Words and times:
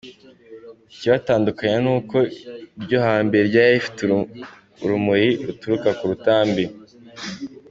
Ikibitandukanya 0.93 1.77
ni 1.85 1.91
uko 1.97 2.17
iryo 2.79 2.97
hambere 3.05 3.43
ryari 3.49 3.71
rifite 3.75 3.99
urumuri 4.83 5.29
ruturuka 5.45 5.89
ku 5.97 6.03
rutambi. 6.11 6.63